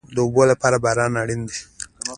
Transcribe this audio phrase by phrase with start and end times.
[0.15, 1.59] د اوبو لپاره باران اړین دی